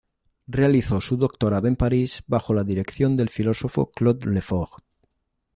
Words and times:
Realizó 0.47 0.99
su 0.99 1.15
doctorado 1.15 1.67
en 1.67 1.75
París 1.75 2.23
bajo 2.25 2.55
la 2.55 2.63
dirección 2.63 3.15
del 3.15 3.29
filósofo 3.29 3.91
Claude 3.91 4.31
Lefort. 4.31 4.83